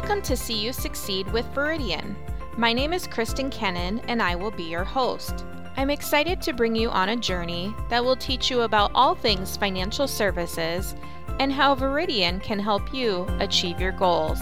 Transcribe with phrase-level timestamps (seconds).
[0.00, 2.16] Welcome to See You Succeed with Veridian.
[2.56, 5.44] My name is Kristen Kennan, and I will be your host.
[5.76, 9.58] I'm excited to bring you on a journey that will teach you about all things
[9.58, 10.94] financial services
[11.38, 14.40] and how Veridian can help you achieve your goals.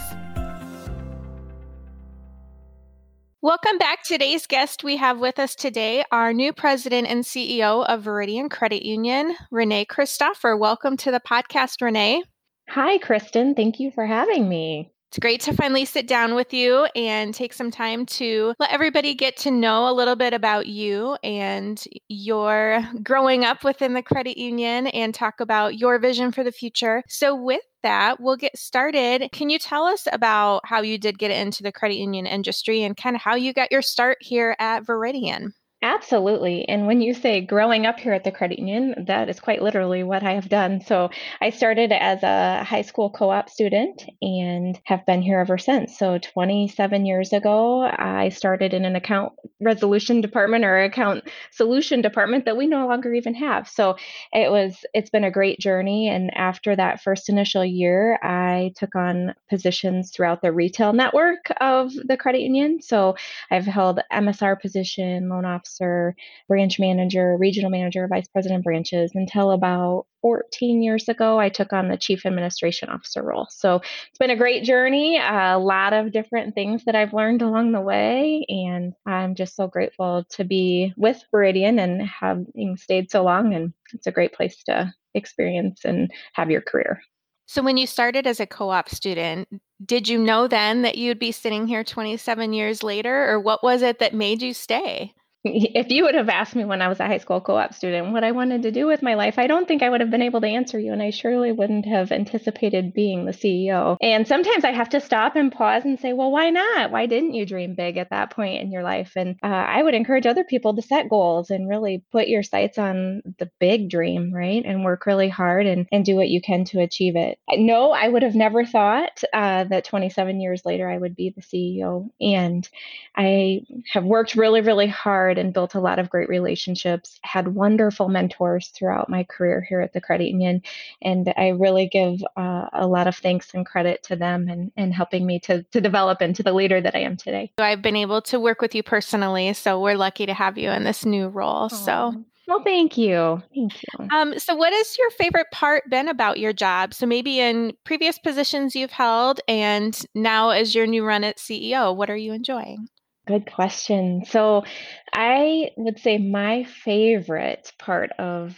[3.43, 4.05] Welcome back.
[4.05, 8.85] Today's guest we have with us today, our new president and CEO of Veridian Credit
[8.87, 10.57] Union, Renee Christoffer.
[10.57, 12.23] Welcome to the podcast, Renee.
[12.69, 13.57] Hi, Kristen.
[13.57, 14.93] Thank you for having me.
[15.11, 19.15] It's great to finally sit down with you and take some time to let everybody
[19.15, 24.39] get to know a little bit about you and your growing up within the credit
[24.39, 27.03] union and talk about your vision for the future.
[27.09, 29.31] So, with that, we'll get started.
[29.33, 32.95] Can you tell us about how you did get into the credit union industry and
[32.95, 35.53] kind of how you got your start here at Veridian?
[35.81, 36.69] Absolutely.
[36.69, 40.03] And when you say growing up here at the credit union, that is quite literally
[40.03, 40.81] what I have done.
[40.81, 45.57] So I started as a high school co op student and have been here ever
[45.57, 45.97] since.
[45.97, 52.45] So 27 years ago, I started in an account resolution department or account solution department
[52.47, 53.69] that we no longer even have.
[53.69, 53.97] So
[54.33, 56.09] it was, it's been a great journey.
[56.09, 61.93] And after that first initial year, I took on positions throughout the retail network of
[61.95, 62.83] the credit union.
[62.83, 63.15] So
[63.49, 66.15] I've held MSR position, loan officer officer,
[66.49, 71.89] branch manager, regional manager, vice president branches until about 14 years ago, I took on
[71.89, 73.47] the chief administration officer role.
[73.51, 77.73] So it's been a great journey, a lot of different things that I've learned along
[77.73, 78.45] the way.
[78.49, 83.55] And I'm just so grateful to be with Veridian and having stayed so long.
[83.55, 87.01] And it's a great place to experience and have your career.
[87.47, 89.49] So, when you started as a co op student,
[89.83, 93.81] did you know then that you'd be sitting here 27 years later, or what was
[93.81, 95.15] it that made you stay?
[95.75, 98.13] if you would have asked me when I was a high school co op student
[98.13, 100.23] what I wanted to do with my life, I don't think I would have been
[100.23, 100.93] able to answer you.
[100.93, 103.97] And I surely wouldn't have anticipated being the CEO.
[104.01, 106.91] And sometimes I have to stop and pause and say, well, why not?
[106.91, 109.13] Why didn't you dream big at that point in your life?
[109.17, 112.79] And uh, I would encourage other people to set goals and really put your sights
[112.79, 114.65] on the big dream, right?
[114.65, 117.39] And work really hard and, and do what you can to achieve it.
[117.53, 121.43] No, I would have never thought uh, that 27 years later I would be the
[121.43, 122.11] CEO.
[122.21, 122.69] And
[123.17, 123.63] I
[123.93, 128.69] have worked really, really hard and built a lot of great relationships, had wonderful mentors
[128.69, 130.63] throughout my career here at the credit union.
[131.01, 134.93] And I really give uh, a lot of thanks and credit to them and, and
[134.93, 137.53] helping me to, to develop into the leader that I am today.
[137.59, 140.85] I've been able to work with you personally, so we're lucky to have you in
[140.85, 141.69] this new role.
[141.69, 141.85] Aww.
[141.85, 143.43] So well, thank you.
[143.55, 144.09] Thank you.
[144.11, 146.95] Um, so, what has your favorite part been about your job?
[146.95, 151.95] So, maybe in previous positions you've held, and now as your new run at CEO,
[151.95, 152.89] what are you enjoying?
[153.29, 154.25] Good question.
[154.25, 154.65] So,
[155.13, 158.57] I would say my favorite part of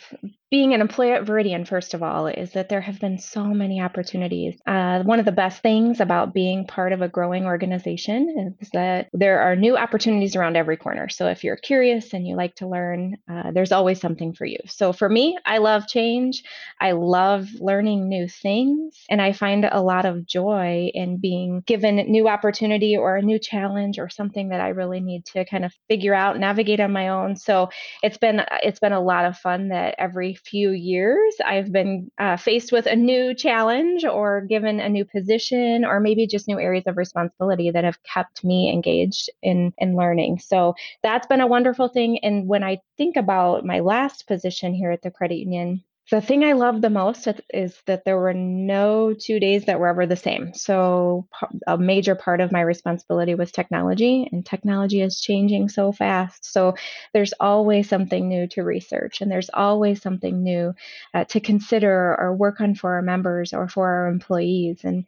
[0.51, 3.81] being an employee at Veridian, first of all, is that there have been so many
[3.81, 4.59] opportunities.
[4.67, 9.09] Uh, one of the best things about being part of a growing organization is that
[9.13, 11.09] there are new opportunities around every corner.
[11.09, 14.59] So if you're curious and you like to learn, uh, there's always something for you.
[14.67, 16.43] So for me, I love change.
[16.81, 19.05] I love learning new things.
[19.09, 23.39] And I find a lot of joy in being given new opportunity or a new
[23.39, 27.09] challenge or something that I really need to kind of figure out, navigate on my
[27.09, 27.37] own.
[27.37, 27.69] So
[28.03, 32.37] it's been it's been a lot of fun that every few years, I've been uh,
[32.37, 36.87] faced with a new challenge or given a new position or maybe just new areas
[36.87, 40.39] of responsibility that have kept me engaged in, in learning.
[40.39, 42.19] So that's been a wonderful thing.
[42.25, 46.45] And when I think about my last position here at the credit union, the thing
[46.45, 50.17] I love the most is that there were no two days that were ever the
[50.17, 50.55] same.
[50.55, 51.29] So,
[51.67, 56.45] a major part of my responsibility was technology, and technology is changing so fast.
[56.53, 56.75] So,
[57.13, 60.75] there's always something new to research, and there's always something new
[61.15, 64.81] uh, to consider or work on for our members or for our employees.
[64.85, 65.07] And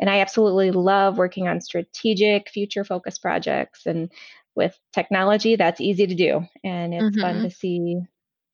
[0.00, 3.86] and I absolutely love working on strategic, future focused projects.
[3.86, 4.10] And
[4.54, 6.44] with technology, that's easy to do.
[6.64, 7.20] And it's mm-hmm.
[7.20, 8.00] fun to see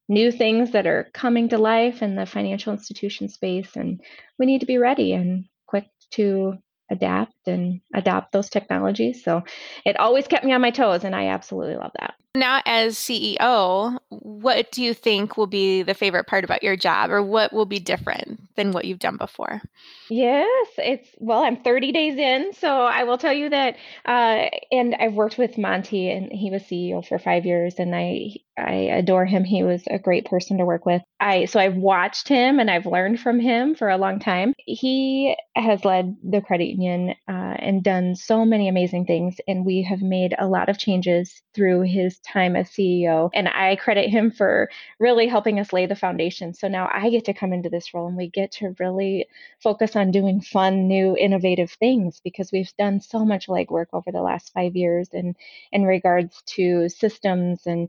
[0.08, 4.00] new things that are coming to life in the financial institution space and
[4.38, 6.54] we need to be ready and quick to
[6.90, 9.22] adapt and adopt those technologies.
[9.22, 9.42] So
[9.84, 12.14] it always kept me on my toes and i absolutely love that.
[12.34, 17.10] Now as ceo what do you think will be the favorite part about your job
[17.10, 19.60] or what will be different than what you've done before?
[20.08, 23.76] Yes it's well i'm 30 days in so i will tell you that
[24.06, 28.30] uh, and i've worked with monty and he was ceo for five years and i
[28.58, 29.44] I adore him.
[29.44, 31.02] He was a great person to work with.
[31.20, 34.54] I so I've watched him and I've learned from him for a long time.
[34.66, 39.82] He has led the credit union uh, and done so many amazing things, and we
[39.82, 43.30] have made a lot of changes through his time as CEO.
[43.34, 46.54] And I credit him for really helping us lay the foundation.
[46.54, 49.26] So now I get to come into this role and we get to really
[49.62, 54.22] focus on doing fun, new, innovative things because we've done so much legwork over the
[54.22, 55.34] last five years in
[55.72, 57.88] in regards to systems and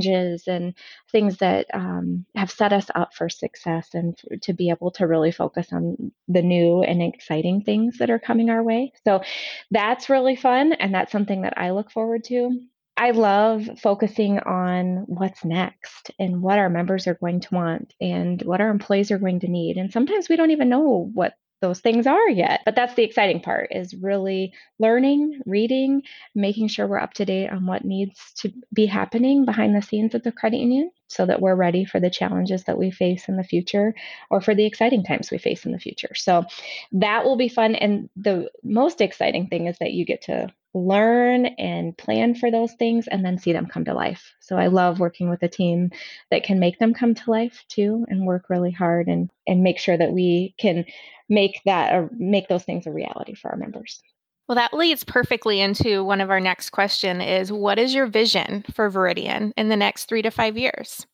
[0.00, 0.74] changes and
[1.10, 5.32] things that um, have set us up for success and to be able to really
[5.32, 8.92] focus on the new and exciting things that are coming our way.
[9.04, 9.22] So
[9.70, 10.72] that's really fun.
[10.72, 12.60] And that's something that I look forward to.
[12.96, 18.42] I love focusing on what's next and what our members are going to want and
[18.42, 19.78] what our employees are going to need.
[19.78, 22.60] And sometimes we don't even know what those things are yet.
[22.64, 26.02] But that's the exciting part is really learning, reading,
[26.34, 30.14] making sure we're up to date on what needs to be happening behind the scenes
[30.14, 33.36] at the credit union so that we're ready for the challenges that we face in
[33.36, 33.94] the future
[34.30, 36.14] or for the exciting times we face in the future.
[36.14, 36.44] So
[36.92, 41.46] that will be fun and the most exciting thing is that you get to learn
[41.46, 44.34] and plan for those things and then see them come to life.
[44.40, 45.90] So I love working with a team
[46.30, 49.78] that can make them come to life too and work really hard and and make
[49.78, 50.84] sure that we can
[51.28, 54.00] make that or make those things a reality for our members.
[54.48, 58.64] Well, that leads perfectly into one of our next question is what is your vision
[58.74, 61.06] for Veridian in the next 3 to 5 years?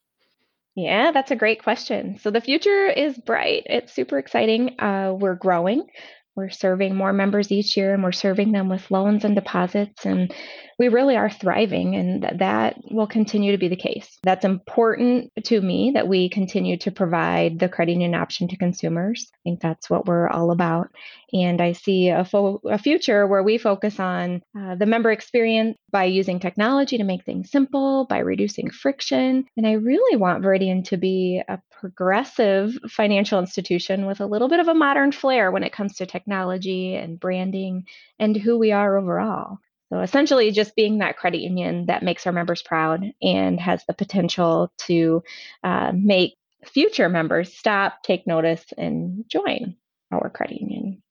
[0.75, 2.19] Yeah, that's a great question.
[2.19, 3.65] So the future is bright.
[3.67, 4.81] It's super exciting.
[4.81, 5.87] Uh, we're growing.
[6.37, 10.05] We're serving more members each year and we're serving them with loans and deposits.
[10.05, 10.33] And
[10.79, 14.19] we really are thriving, and that will continue to be the case.
[14.23, 19.27] That's important to me that we continue to provide the credit union option to consumers.
[19.33, 20.91] I think that's what we're all about.
[21.33, 25.79] And I see a, fo- a future where we focus on uh, the member experience
[25.91, 29.47] by using technology to make things simple, by reducing friction.
[29.57, 34.61] And I really want Veridian to be a progressive financial institution with a little bit
[34.61, 37.85] of a modern flair when it comes to technology and branding
[38.19, 39.59] and who we are overall.
[39.91, 43.95] So essentially, just being that credit union that makes our members proud and has the
[43.95, 45.23] potential to
[45.63, 46.35] uh, make
[46.65, 49.77] future members stop, take notice, and join
[50.11, 51.03] our credit union.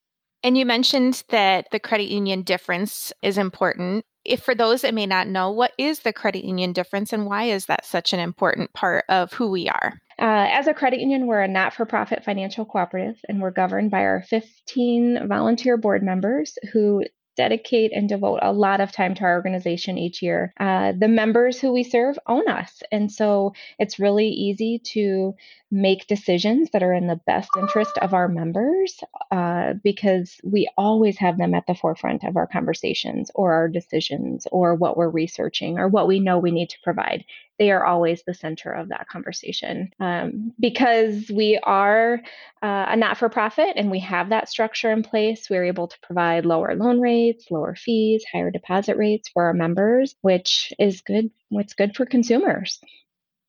[0.43, 4.05] And you mentioned that the credit union difference is important.
[4.25, 7.45] If for those that may not know, what is the credit union difference and why
[7.45, 9.99] is that such an important part of who we are?
[10.19, 13.91] Uh, as a credit union, we're a not for profit financial cooperative and we're governed
[13.91, 17.03] by our 15 volunteer board members who
[17.35, 20.53] dedicate and devote a lot of time to our organization each year.
[20.59, 22.81] Uh, the members who we serve own us.
[22.91, 25.35] And so it's really easy to
[25.71, 31.17] make decisions that are in the best interest of our members uh, because we always
[31.17, 35.77] have them at the forefront of our conversations or our decisions or what we're researching
[35.77, 37.25] or what we know we need to provide
[37.57, 39.91] they are always the center of that conversation.
[39.99, 42.21] Um, because we are
[42.61, 45.97] uh, a not for profit and we have that structure in place, we're able to
[46.01, 51.29] provide lower loan rates, lower fees, higher deposit rates for our members, which is good.
[51.49, 52.79] What's good for consumers.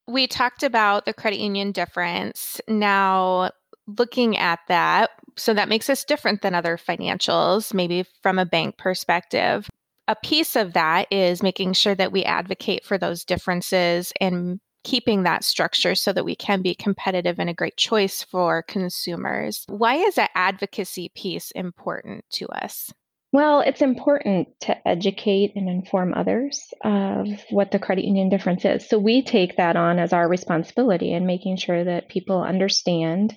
[0.06, 2.60] We talked about the credit union difference.
[2.68, 3.50] Now,
[3.98, 8.78] looking at that, so that makes us different than other financials, maybe from a bank
[8.78, 9.68] perspective
[10.08, 15.24] a piece of that is making sure that we advocate for those differences and keeping
[15.24, 19.64] that structure so that we can be competitive and a great choice for consumers.
[19.68, 22.92] Why is that advocacy piece important to us?
[23.32, 28.88] Well, it's important to educate and inform others of what the credit union difference is.
[28.88, 33.34] So we take that on as our responsibility and making sure that people understand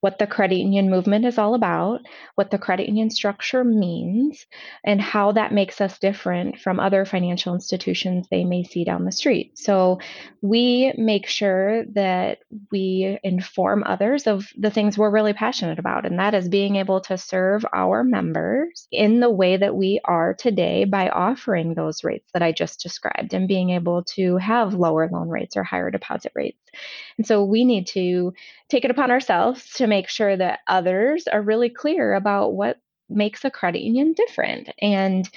[0.00, 2.00] what the credit union movement is all about,
[2.34, 4.46] what the credit union structure means,
[4.84, 9.12] and how that makes us different from other financial institutions they may see down the
[9.12, 9.58] street.
[9.58, 9.98] So
[10.40, 12.38] we make sure that
[12.72, 17.00] we inform others of the things we're really passionate about, and that is being able
[17.02, 22.30] to serve our members in the way that we are today by offering those rates
[22.32, 26.32] that I just described and being able to have lower loan rates or higher deposit
[26.34, 26.58] rates.
[27.18, 28.32] And so we need to
[28.68, 32.78] take it upon ourselves to make sure that others are really clear about what
[33.10, 34.70] makes a credit union different.
[34.80, 35.28] And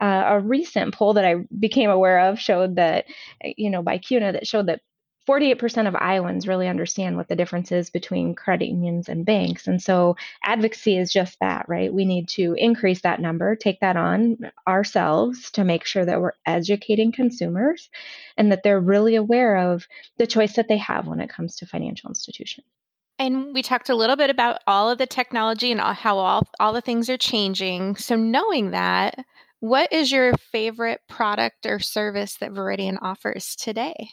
[0.00, 3.06] uh, a recent poll that I became aware of showed that,
[3.42, 4.80] you know, by CUNA, that showed that
[5.28, 9.68] 48% of Iowans really understand what the difference is between credit unions and banks.
[9.68, 11.92] And so advocacy is just that, right?
[11.92, 16.32] We need to increase that number, take that on ourselves to make sure that we're
[16.46, 17.90] educating consumers
[18.36, 19.86] and that they're really aware of
[20.18, 22.66] the choice that they have when it comes to financial institutions.
[23.20, 26.72] And we talked a little bit about all of the technology and how all, all
[26.72, 27.96] the things are changing.
[27.96, 29.26] So, knowing that,
[29.60, 34.08] what is your favorite product or service that Veridian offers today?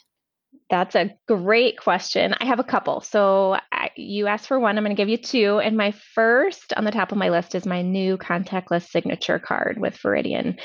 [0.70, 2.34] That's a great question.
[2.40, 3.00] I have a couple.
[3.00, 4.78] So I, you asked for one.
[4.78, 5.60] I'm going to give you two.
[5.60, 9.78] And my first on the top of my list is my new contactless signature card
[9.80, 10.60] with Veridian.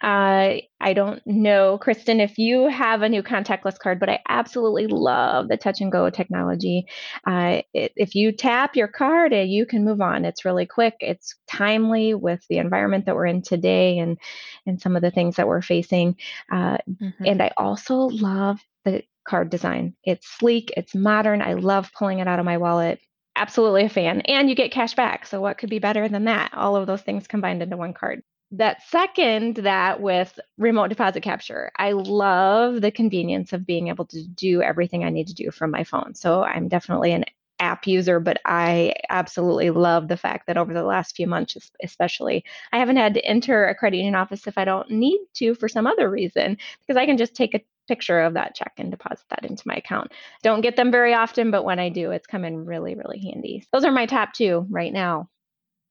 [0.00, 4.86] Uh, I don't know, Kristen, if you have a new contactless card, but I absolutely
[4.86, 6.86] love the touch and go technology.
[7.26, 10.24] Uh, it, if you tap your card, uh, you can move on.
[10.24, 10.94] It's really quick.
[11.00, 14.18] It's timely with the environment that we're in today and
[14.66, 16.16] and some of the things that we're facing.
[16.52, 17.24] Uh, mm-hmm.
[17.24, 19.94] And I also love the card design.
[20.02, 21.42] It's sleek, it's modern.
[21.42, 23.00] I love pulling it out of my wallet.
[23.36, 24.22] Absolutely a fan.
[24.22, 25.26] And you get cash back.
[25.26, 26.52] So, what could be better than that?
[26.54, 28.22] All of those things combined into one card.
[28.52, 34.26] That second, that with remote deposit capture, I love the convenience of being able to
[34.26, 36.14] do everything I need to do from my phone.
[36.14, 37.26] So, I'm definitely an
[37.60, 42.44] app user, but I absolutely love the fact that over the last few months, especially,
[42.72, 45.68] I haven't had to enter a credit union office if I don't need to for
[45.68, 49.24] some other reason, because I can just take a picture of that check and deposit
[49.30, 50.12] that into my account.
[50.42, 53.64] Don't get them very often, but when I do, it's come in really, really handy.
[53.72, 55.28] Those are my top two right now.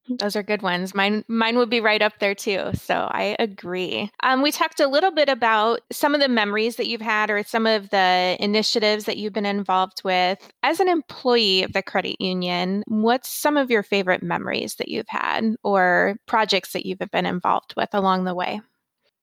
[0.10, 0.96] Those are good ones.
[0.96, 2.70] Mine mine would be right up there too.
[2.76, 4.10] So I agree.
[4.24, 7.44] Um, we talked a little bit about some of the memories that you've had or
[7.44, 10.40] some of the initiatives that you've been involved with.
[10.64, 15.10] As an employee of the credit union, what's some of your favorite memories that you've
[15.10, 18.62] had or projects that you've been involved with along the way?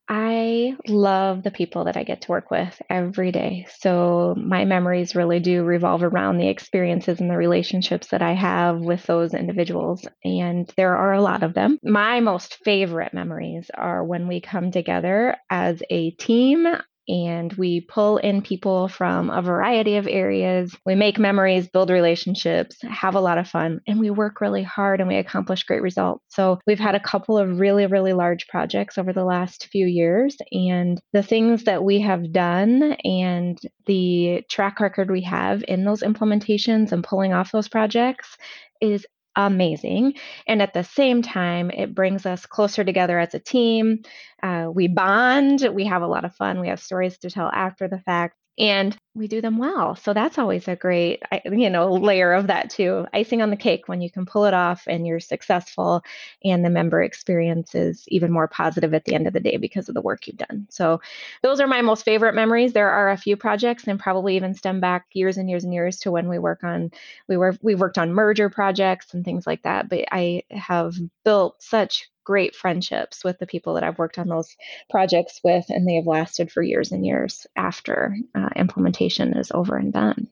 [0.09, 3.67] I love the people that I get to work with every day.
[3.79, 8.81] So my memories really do revolve around the experiences and the relationships that I have
[8.81, 10.07] with those individuals.
[10.23, 11.79] And there are a lot of them.
[11.83, 16.67] My most favorite memories are when we come together as a team
[17.09, 20.77] and we pull in people from a variety of areas.
[20.87, 25.01] We make memories, build relationships, have a lot of fun, and we work really hard
[25.01, 26.25] and we accomplish great results.
[26.29, 30.37] So, we've had a couple of really, really large projects over the last few years,
[30.53, 36.03] and the things that we have done and the track record we have in those
[36.03, 38.37] implementations and pulling off those projects
[38.81, 40.15] is amazing.
[40.47, 44.03] And at the same time, it brings us closer together as a team.
[44.43, 47.89] Uh, we bond, we have a lot of fun, we have stories to tell after
[47.89, 49.97] the fact and we do them well.
[49.97, 53.07] So that's always a great, you know, layer of that too.
[53.13, 56.03] Icing on the cake when you can pull it off and you're successful,
[56.45, 59.89] and the member experience is even more positive at the end of the day because
[59.89, 60.67] of the work you've done.
[60.71, 61.01] So
[61.43, 62.73] those are my most favorite memories.
[62.73, 65.99] There are a few projects and probably even stem back years and years and years
[66.01, 66.91] to when we work on
[67.29, 69.89] we were we worked on merger projects and things like that.
[69.89, 70.95] But I have
[71.25, 74.57] built such great friendships with the people that I've worked on those
[74.91, 79.77] projects with, and they have lasted for years and years after uh, implementation is over
[79.77, 80.29] and done.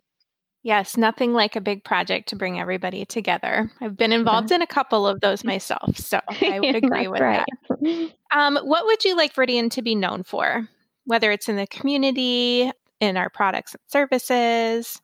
[0.64, 3.70] Yes, nothing like a big project to bring everybody together.
[3.80, 7.44] I've been involved in a couple of those myself, so I would agree with right.
[7.68, 8.12] that.
[8.34, 10.66] Um, what would you like Veridian to be known for,
[11.04, 15.02] whether it's in the community, in our products and services?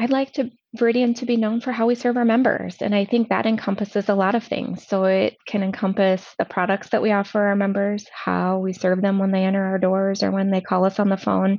[0.00, 2.80] I'd like to Veridian to be known for how we serve our members.
[2.80, 4.86] And I think that encompasses a lot of things.
[4.86, 9.18] So it can encompass the products that we offer our members, how we serve them
[9.18, 11.58] when they enter our doors or when they call us on the phone,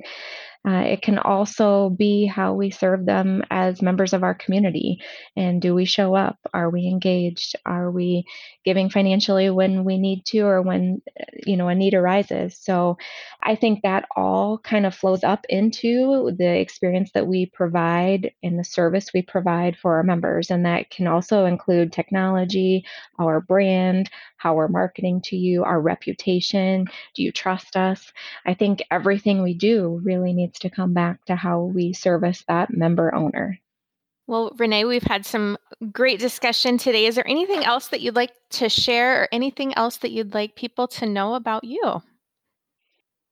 [0.68, 5.00] uh, it can also be how we serve them as members of our community.
[5.36, 6.38] And do we show up?
[6.54, 7.56] Are we engaged?
[7.66, 8.26] Are we
[8.64, 11.02] giving financially when we need to or when
[11.46, 12.60] you know a need arises?
[12.62, 12.98] So
[13.42, 18.60] I think that all kind of flows up into the experience that we provide and
[18.60, 20.52] the service we provide for our members.
[20.52, 22.86] And that can also include technology,
[23.20, 26.86] our brand, how we're marketing to you, our reputation.
[27.16, 28.12] Do you trust us?
[28.46, 32.44] I think everything we do really needs needs to come back to how we service
[32.48, 33.58] that member owner.
[34.28, 35.58] Well, Renee, we've had some
[35.94, 37.06] great discussion today.
[37.06, 40.56] Is there anything else that you'd like to share or anything else that you'd like
[40.56, 42.02] people to know about you?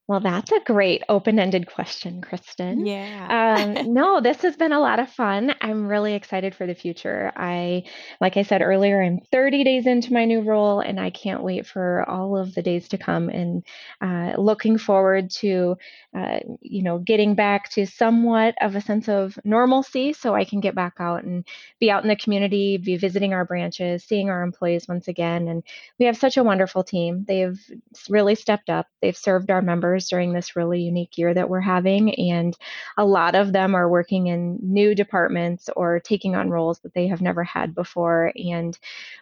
[0.10, 2.84] Well, that's a great open ended question, Kristen.
[2.84, 3.76] Yeah.
[3.78, 5.54] um, no, this has been a lot of fun.
[5.62, 7.32] I'm really excited for the future.
[7.36, 7.84] I,
[8.20, 11.68] like I said earlier, I'm 30 days into my new role and I can't wait
[11.68, 13.64] for all of the days to come and
[14.02, 15.78] uh, looking forward to,
[16.18, 20.60] uh, you know, getting back to somewhat of a sense of normalcy so I can
[20.60, 21.46] get back out and
[21.80, 25.48] be out in the community, be visiting our branches, seeing our employees once again.
[25.48, 25.62] And
[26.00, 27.26] we have such a wonderful team.
[27.28, 27.60] They've
[28.10, 32.14] really stepped up, they've served our members during this really unique year that we're having.
[32.16, 32.58] And
[32.98, 37.08] a lot of them are working in new departments or taking on roles that they
[37.08, 38.32] have never had before.
[38.36, 38.78] And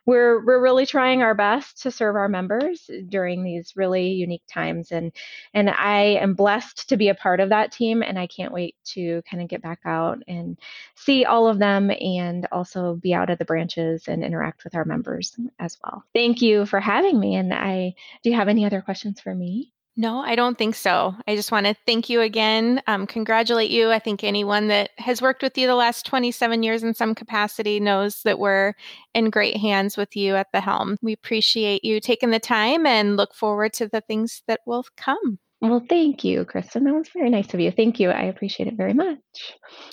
[0.05, 4.91] we're, we're really trying our best to serve our members during these really unique times.
[4.91, 5.11] And,
[5.53, 8.03] and I am blessed to be a part of that team.
[8.03, 10.59] And I can't wait to kind of get back out and
[10.95, 14.85] see all of them and also be out at the branches and interact with our
[14.85, 16.03] members as well.
[16.13, 17.35] Thank you for having me.
[17.35, 19.73] And I do you have any other questions for me?
[19.99, 21.15] No, I don't think so.
[21.27, 23.89] I just want to thank you again, um, congratulate you.
[23.89, 27.79] I think anyone that has worked with you the last 27 years in some capacity
[27.79, 28.75] knows that we're
[29.15, 30.97] in great hands with you at the helm.
[31.01, 35.39] We appreciate you taking the time and look forward to the things that will come.
[35.61, 36.83] Well, thank you, Kristen.
[36.83, 37.71] That was very nice of you.
[37.71, 38.11] Thank you.
[38.11, 39.17] I appreciate it very much.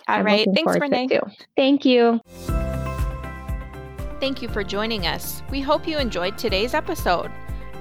[0.06, 0.46] All I'm right.
[0.54, 1.08] Thanks, Renee.
[1.56, 2.20] Thank you.
[4.20, 5.42] Thank you for joining us.
[5.50, 7.30] We hope you enjoyed today's episode.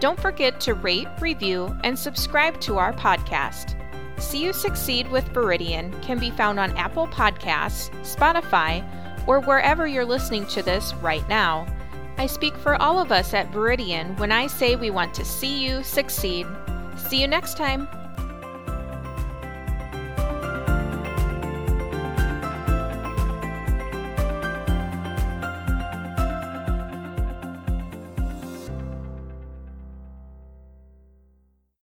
[0.04, 3.80] Don't forget to rate, review, and subscribe to our podcast.
[4.20, 8.84] See You Succeed with Veridian can be found on Apple Podcasts, Spotify,
[9.30, 11.66] or wherever you're listening to this right now.
[12.18, 15.66] I speak for all of us at Veridian when I say we want to see
[15.66, 16.48] you succeed.
[16.98, 17.88] See you next time.